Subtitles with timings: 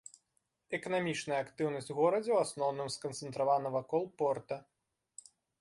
[0.77, 4.63] Эканамічная актыўнасць у горадзе ў асноўным сканцэнтравана вакол порта.